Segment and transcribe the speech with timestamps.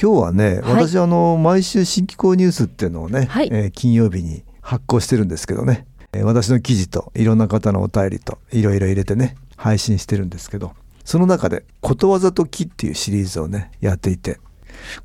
[0.00, 0.86] 今日はね、はい。
[0.86, 3.48] 私あの毎週新機構ニュースっていうのをね、はい。
[3.52, 10.72] えー金曜日に発行してるんですけどね、えー私の記事といろんな方のお便りといろいろ入れてね配信してるんですけど
[11.04, 14.38] その中で「ことわざと木」っていうシリーズをねやっていて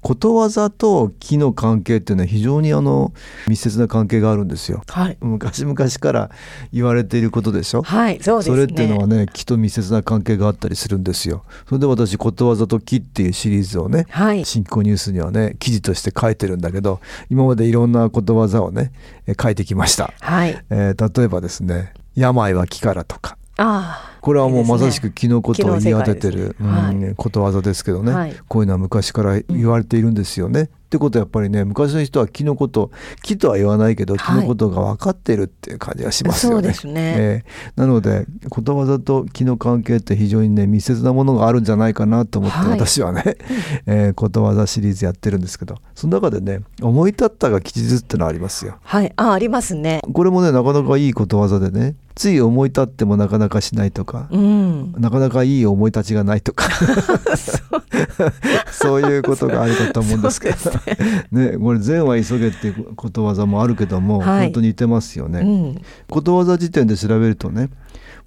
[0.01, 3.13] ことわざと木の関係っていうのは非常にあの
[3.47, 4.83] 密接な関係があるんですよ。
[4.87, 5.17] はい。
[5.21, 6.31] 昔々から
[6.71, 7.81] 言われていることでしょ？
[7.81, 8.55] はい、そうですね。
[8.55, 11.43] それっていうのはね木と密接な関係があったりするんですよ。
[11.67, 14.45] それで私「ことわざと木」っていうシリーズをねはい。
[14.45, 18.91] 新興ニュースにはね記事として書いてるんだけど今までいろんなことわざをね
[19.27, 20.57] え書いてきました、はい。
[20.69, 24.09] えー例えばですね「病は気から」とかああ。
[24.21, 30.69] これはもうまさしく気のことを言い当ててる、ねうんことわざですけどね、はいこういうのは昔から言われているんですよね。
[30.89, 32.89] ってことはやっぱりね昔の人は気のこと
[33.21, 36.55] 気とは言わないけど気のことが分かってるっていう感じがしますよね。
[36.55, 43.37] そうですねえーなのでことわざと気の関係って非常にね密接なものがあるんじゃないかなと思って、はい私はね、
[43.85, 48.77] えーことわざシリーズやってるんですけどその中でね思い立ったが吉日ってのありますよ。
[48.81, 49.13] はい。
[49.15, 50.01] あ、ありますね。
[50.11, 54.93] これもねなかなかいいことわざでねつい思い立ってもなかなかしないとか、うん。
[54.97, 56.67] なかなかいい思い立ちがないとか
[58.71, 60.57] そういうことがあるかと思うんですけど
[61.31, 65.39] ねこれ善は急げっていうことわざもあるけども、はい本当に似てますよね。
[65.39, 65.81] うん。
[66.09, 67.69] ことわざ時点で調べるとね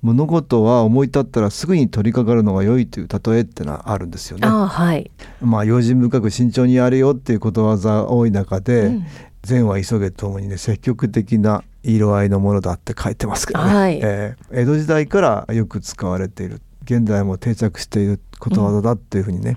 [0.03, 4.47] 物事は思い立ったらすぐに取り掛かるのが良いという例えってのはあるんですよね。
[4.47, 5.11] ああ、はい。
[5.41, 9.07] まあ用心深く慎重にやれよっていうことわざ多い中で、うん
[9.45, 19.57] 善は急げともにね積極的な色合いのものだって書いてますけどね、はいえー江戸時代からよく使われている現在も定着していることわざだっていうふうにね、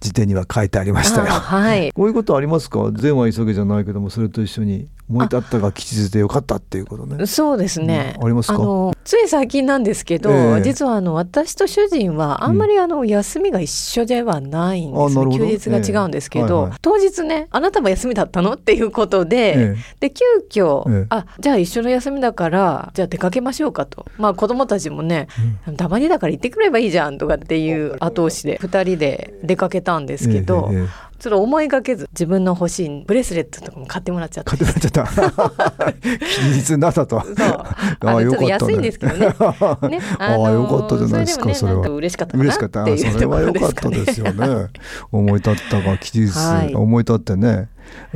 [0.00, 1.26] 辞典には書いてありましたよ。
[1.26, 1.92] はい。
[1.94, 2.90] こういうことありますか？
[2.92, 7.26] 善は急げじゃないけどもそれと一緒に思い立ったが吉日でよかったっていうことね。
[7.26, 8.16] そうですね。
[8.18, 8.24] うん。
[8.24, 8.58] ありますか？
[8.58, 10.62] のつい最近なんですけど、ええ。
[10.62, 15.04] 実はあの私と主人はあんまりあの休みが一緒ではないんですね。
[15.04, 15.46] あなるほど。
[15.46, 16.78] 休日が違うんですけど、ええはいはい。
[16.82, 21.06] 当日ね、あなたも休みだったのっていうことで、えで急遽、ええ。
[21.10, 24.06] あじゃあ一緒の休みだからじゃあ出かけましょうかと。
[24.18, 25.28] まあ子供たちもね、
[25.76, 30.70] たまにだから行ってくればいいじゃんとかっていう後押しで2人で出かけたんですけど、
[31.16, 35.92] ええええちょっと思いがけず自分の欲しいブレスレットとかも買ってもらっちゃって買ってもらっちゃった。
[36.20, 37.20] 吉日になったと。
[37.20, 37.36] そう
[38.00, 39.18] あのちょっと安いんですけどね。
[39.18, 42.84] ね ああよかったじゃないですかそれはそれでもねなんか嬉しかった嬉しかった。
[42.84, 43.72] それは良かっ。
[43.72, 44.68] たですよね。
[45.10, 47.68] 思い立ったが吉日、はい思い立ってね、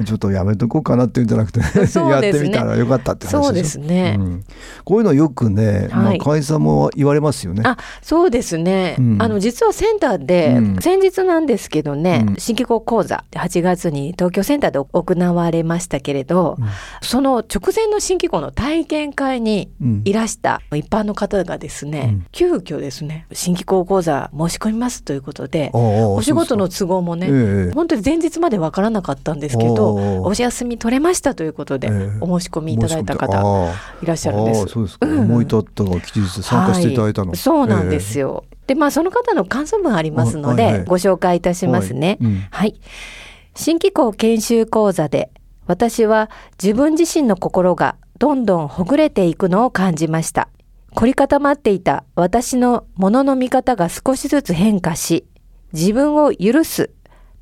[0.05, 3.45] ちょっとやめとこうかなっていうんじゃなくて、そうやってみたらよかったって話でしょ。
[3.45, 4.17] そうですね。
[4.19, 4.45] うん。
[4.85, 6.19] こういうのよくね、まあはい。
[6.19, 7.63] 会社も言われますよね。
[7.65, 9.23] あそうですね、うん。
[9.23, 10.77] あの実はセンターで、うん。
[10.81, 12.37] 先日なんですけどね、うん。
[12.37, 16.67] 新機構講座8月に東京センターで行われましたけれど、うん。
[17.03, 20.03] その直前の新機構の体験会にうん。
[20.05, 22.27] いらした一般の方がですね、うん。
[22.33, 34.67] 急遽ですね新機構講座申し込みますということでああお仕事の都合もね、ええ本当に前日までわからなかったんですけどお休み取れましたということで、ええお申し込みいただいた方あいらっしゃあるんです。
[34.67, 37.29] そうです思い立ったが吉日で参加していただいたの。
[37.29, 38.21] はいそうなんですよ。
[38.21, 38.45] よ。
[38.67, 42.19] でまあその方の感想文ありますので、ご紹介いたしますね。
[42.51, 42.81] はい。
[43.57, 45.31] 新機構研修講座で
[45.67, 46.31] 私は
[46.63, 50.49] 自分自身の心がどんどんほぐれていくのを感じました。
[50.95, 55.27] 凝り固まっていた私のものの見方が少しずつ変化し、
[55.73, 56.91] 自分を許す、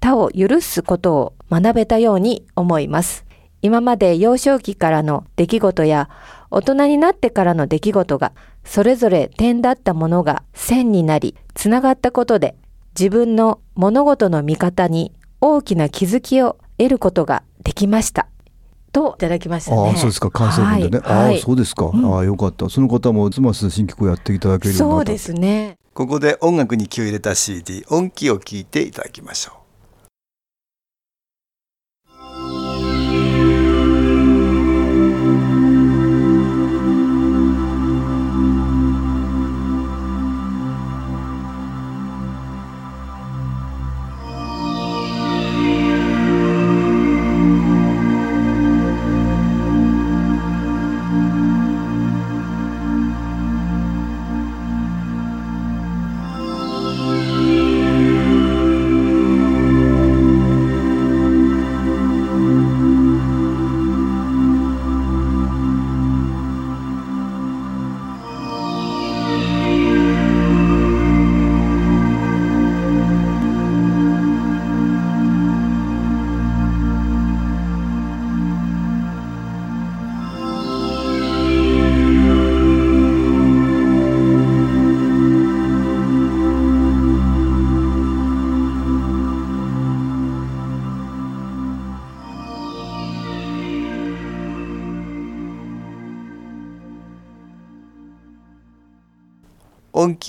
[0.01, 3.25] 他を許すことを学べたように思います。
[3.63, 6.09] 今まで幼少期からの出来事や
[6.51, 8.33] 大人になってからの出来事が
[8.65, 12.55] それぞれ点だったものが線になりつながったことで
[12.99, 18.29] 自分の物事の見方に大きな気づきを得ることができました。
[18.93, 19.89] といただきましたね。
[19.89, 20.31] ああそうですか。
[20.31, 21.35] 感想文でね、はい。
[21.35, 22.15] ああそうですか、ん。
[22.15, 22.69] ああよかった。
[22.69, 25.07] その方もますます新機構やっていただけるようになった。
[25.07, 25.79] そうですね。
[25.93, 29.58] ここで音楽に気を入れた CD 音気を聞いていただきましょう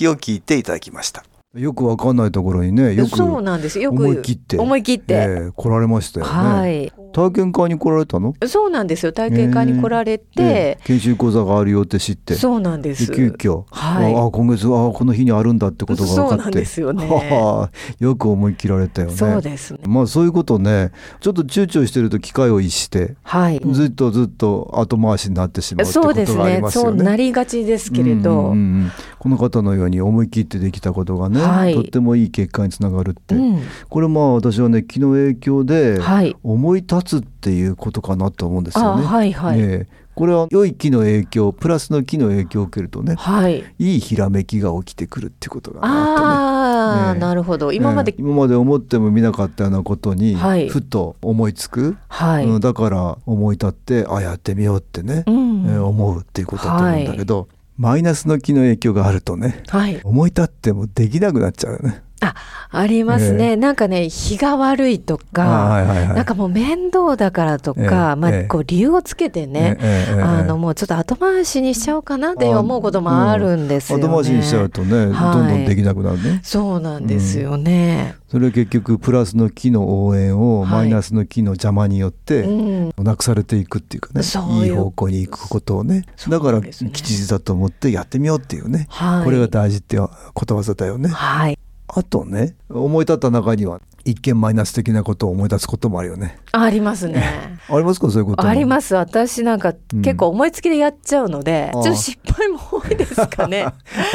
[0.00, 1.24] 気を聞いていただきました。
[1.52, 3.80] よくわかんないところにねよくそうなんです。
[3.80, 6.92] よく思い切って思い切って、ええ来られましたよね、はい。
[7.12, 8.34] 体験会に来られたの？
[8.46, 9.12] そうなんですよ。
[9.12, 12.34] 体験会に来られて、ええ研修講座があるよって知って。
[12.34, 14.14] そうなんでです急遽、はい。
[14.14, 16.28] ああ今月あこの日にあるんだってことが分かって。
[16.28, 17.06] そうなんですよね。
[17.08, 19.16] はあよく思い切られたよね。
[19.16, 19.80] そうですね。
[19.88, 23.60] まあそういうことねちょっと躊躇してると機会を逸して、はい。
[23.72, 26.98] ずっとずっと後回しになってしまうってこそうですとがありねますよね。
[26.98, 28.52] そうなりがちですけれど、うんうんう
[28.84, 31.74] んこの方のように思い切ってできたことがね、はい。
[31.74, 33.62] とってもいい結果につながるって、うん。
[33.90, 36.34] これまあ私はね気の影響ではい。
[36.42, 39.04] 思い立つっていうことかなと思うんですよね。
[39.04, 40.00] あはいはい、ええ。
[40.14, 43.62] これは良い気の影響プラスの気の影響を受けるとねはい。
[43.78, 45.94] いいひらめきが起きてくるっていうことがあね。
[45.94, 47.20] ああ、ええ。
[47.20, 47.72] なるほど。
[47.72, 55.66] 今まで、ええ今まで思っても見なかったようなことに、はいふと思いつく、はい、うんだから思い立ってあやってみようってね、うん。
[55.66, 57.48] えー思うっていうことだと思うんだけど、
[57.80, 62.02] マイナスの気の影響があるとねはい思い立ってもできなくなっちゃうよね。
[62.20, 62.34] あ
[62.72, 66.16] ありますね、えなんかね日が悪いとか、あはいはいはい。
[66.16, 68.44] なんかもう面倒だからとか、ええまあええ。
[68.44, 74.04] こう理由をつけてね、ええええあのもうちょっと後回しにしちゃおうかなって思うこともあるんですよね。
[74.04, 75.10] 後回しにしちゃうとね、はい。
[75.10, 76.40] どんどんできなくなるね。
[76.44, 78.14] そうなんですよね。
[78.28, 80.70] それは結局プラスの気の応援をはい。
[80.70, 84.64] マイナスの気の邪魔によって、うん、なくされていくっていうかねいう。
[84.66, 86.04] いい方向に行くことをね。
[86.28, 91.08] だから吉日だと思ってやってみようっていうね、はい、これが大事っていうことわざだよね。
[91.08, 91.58] はい。
[91.92, 96.38] あとね思い立った中には一見マイナス的なことを思い出すこともあるよね。
[96.52, 97.22] ありますね。
[97.68, 98.10] ありますか？
[98.10, 98.94] そういうこともあります。
[98.94, 103.64] 私なんかうん結構思いつきでやっちゃうので、ちょっと失敗も多いですかね。
[103.66, 103.74] あ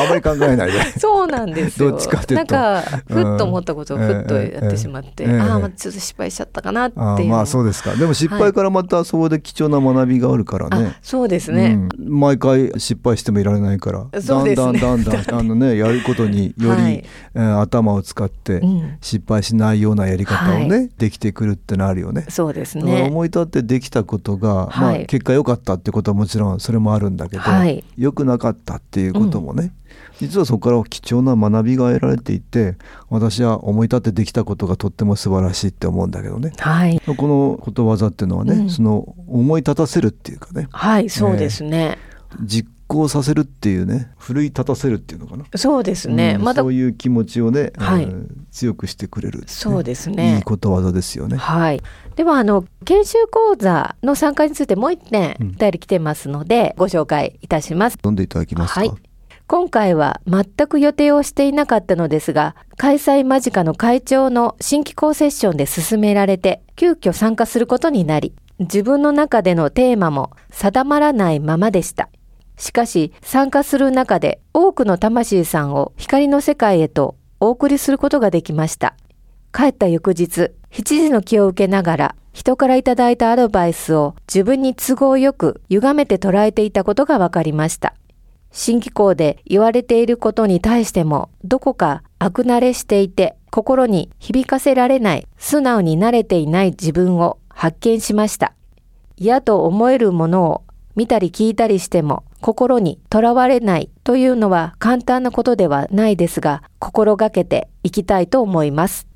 [0.09, 0.81] まり考えないで。
[0.99, 1.91] そうなんですよ。
[1.91, 7.29] どっちかっていうとなんかふっと思ったことをふっとやってしまって、ええええああまあちょっと失敗しちゃったかなっていう。
[7.29, 7.93] まあそうですか。
[7.95, 10.99] でも失敗からまたそこで貴重な学びがあるからねあ。
[11.03, 11.77] そうですね。
[11.97, 17.03] うん毎回失敗してもいられないから、そうですねだんだんだんだんあのねやることにより、はい
[17.35, 22.25] えー頭を使ってうん失敗しないようなやり方をね、はできてくるってのあるよね。
[22.29, 23.07] そうですね。
[23.09, 29.73] 思い立ってできたことが、まあはい結果良かったってことはもちろんそれもあるんだけど、はい良くなかったっていうこともね、
[30.19, 32.75] 実はそこから貴重な学びが得られていて
[33.09, 36.53] 私は思い立ってできたことがとっても素晴らしいって思うんだけどね。
[36.57, 37.01] はい。
[37.05, 41.97] このことわざっていうのはね、うんその思い立たせるっていうかねはい、そうですね。
[42.41, 46.35] 実行させるっていうね奮い立たせるっていうのかな、そうですね。
[46.39, 51.35] うんまたそういう気持ちをね、はいうん強くしてくれる、そうですねいいことわざですよね。
[51.35, 51.81] はい。
[52.15, 57.97] ではあの研修講座の参加についてもう一点うんお便り来てますので、ご紹介いたします。
[58.05, 58.79] 飲んでいただきますか？
[58.79, 58.91] はい
[59.47, 72.09] 今回は全く予定をしていなかったのですが、開催間近の会長の新規校セッションで進められて、急遽参加することになり、自分の中でのテーマも定まらないままでした。
[72.57, 78.95] しかし、参加する中で多くの魂さんを光の世界へとお送りすることができました。
[79.53, 87.93] 帰った翌日、七時の気を受けながら、人からいただいたアドバイスを自分に都合よく歪めて捉えていたことが分かりました。
[88.51, 98.53] 新機構で言われていることに対しても、どこか悪慣れしていて、心に響かせられない、素直になれていない自分を発見しました。
[99.17, 100.63] 嫌と思えるものを
[100.95, 109.07] 見たり聞いたりしても、心にとらわれないというのは簡単なことではないですが、心がけていきたいと思います。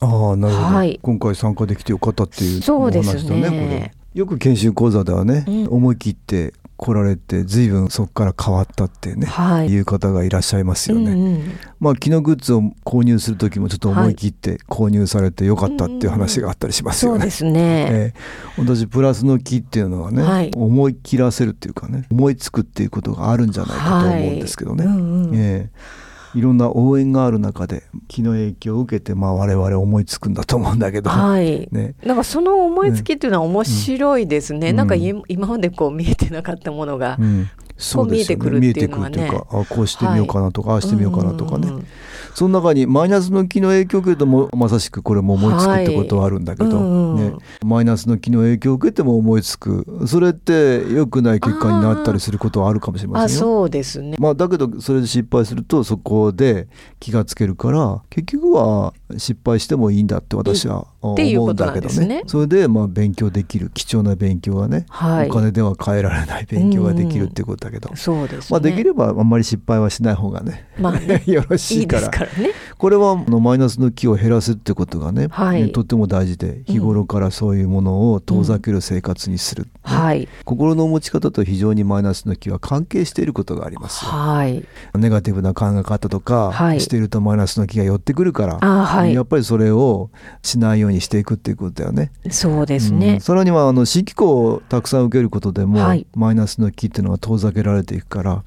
[0.00, 0.98] ああなるほど、はい。
[1.02, 3.92] 今回参加できてよかったっていうお話だねこれ。
[4.14, 5.68] よく研修講座ではね、うん。
[5.68, 9.68] 思い切って来られて随分そこから変わったってね、はい。
[9.68, 11.58] い、う方がいらっしゃいますよね、うんうん。
[11.78, 17.52] まあ木のグッズを購入する時もちょっと思い切って購入されてよかったっていう話があったりしますよね、そうですね。
[17.92, 18.20] ええ。
[18.56, 20.50] 私プラスの木っていうのはね、はい。
[20.56, 24.96] 思い切らせるっていうかね思いつくっていうことがあるんじゃないかと思うんですけどね、はい。
[24.96, 25.34] うんうん。
[25.34, 31.68] ええいろんな応援がある中で木の影響を受けて、まあ、我々思いつくんだと思うんだけど、はい。
[31.72, 34.70] ね、なんかその思いつきっていうのは面白いですね。
[34.70, 37.16] うんなんかい今までこう見えてなかったものが。
[37.20, 41.86] うん、そうですよねこう見えてくるっていうのはね見えてくるっていうかあこうしてみようかなとか、ああしてみようかなとかね、うんうんうん
[42.34, 53.40] その中にマイナスの気の影響を受けてもまさしくこれも思いつくってことはあるんだけど、はいうんうんね、マイナスの気の影響を受けても思いつくそれって良くない結果になったりすることはあるかもしれまあ、せんよ。
[53.40, 54.16] そうですね。
[54.18, 56.68] まあ、だけどそれで失敗するとそこで
[56.98, 62.22] 気がつけるから結局は失敗してもいいんだって私はっていうこ思うんだけどとなんですねね。
[62.26, 68.46] それでまあ勉強できる貴重な勉強がね、はいお金では買えられない勉強ができるっていうことだけど、そうですね。
[68.50, 72.28] まあできればあんまり失敗はしない方がねまあね よろしいからね。
[72.76, 80.28] これはあのマイナスの気を減らすってことがね,、はいねとっても大事で日頃からそういうものを遠ざける生活にする、ねはい。
[80.44, 84.10] 心の持ち方と非常にマイナスの気は関係していることがありますよ。
[84.10, 84.64] はい。
[84.94, 90.10] ネガティブな考え方とか、はいしているとマイナスの気が寄ってくるから、あはいやっぱりそれを
[90.42, 92.10] しないようにしていくっていうことだよね。
[92.30, 93.20] そうですうねん。
[93.20, 98.42] さらにはあの新機構をたくさん受けることでも、はいマイナスの気っていうのが遠ざけられていくから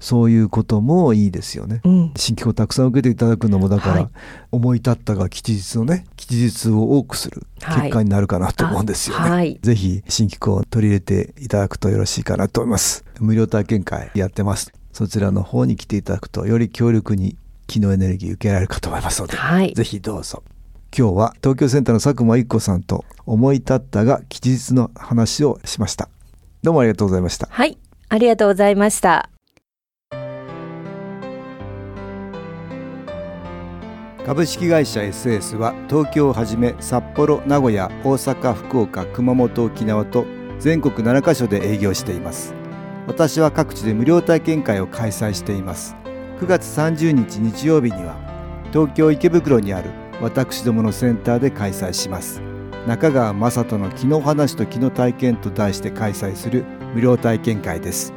[0.00, 1.80] そういうこともいいですよね。
[1.84, 2.12] うん。
[2.16, 4.08] 新機構をたくさん受けていただくのもだから、はい
[4.52, 9.24] 思い立ったが吉日のね吉日を多くするはい結果になるかなと思うんですよね。
[9.28, 13.04] あはいぜひ新機構を取り入れていただくとよろしいかなと思います。
[13.20, 14.72] 無料体験会やってます。
[14.92, 17.36] そちらの方に来ていただくとより強力に
[17.66, 20.42] 気のエネルギー受けられるかと思いますので、はいぜひどうぞ。
[20.96, 26.08] 今日は東京センターの佐久間一子さんと思い立ったが吉日の話をしました。
[26.62, 27.48] どうもありがとうございました。
[27.50, 27.78] はい。
[28.08, 29.30] ありがとうございました。
[34.26, 40.26] 株式会社 SS は東京をはじめ札幌名古屋大阪福岡熊本沖縄と
[40.58, 42.52] 全国7カ所で営業しています
[43.06, 45.94] 私は各地で無料体験会を開催しています
[46.40, 48.16] 9月30日日曜日には
[48.72, 49.90] 東京池袋にある
[50.20, 52.40] 私どものセンターで開催します。
[52.86, 58.12] 中川雅人の気の話と気の体験と題して開催する無料体験会です。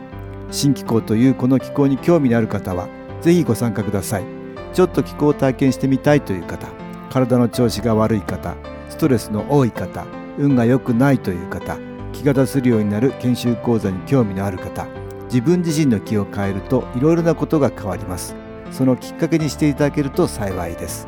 [0.51, 2.88] 新気候というこの気候に興味のある方は
[3.22, 4.39] ぜひご参加ください。
[4.74, 6.68] ちょっと気候を体験してみたいという方
[7.10, 8.56] 体の調子が悪い方
[8.89, 10.06] ストレスの多い方
[10.38, 11.77] 運が良くないという方
[12.13, 14.88] 気が出せるようになる研修講座に興味のある方
[15.25, 18.36] 自分自身の気を変えるといろいろなことが変わります。
[18.72, 21.08] そのきっかけにしていただけると幸いです。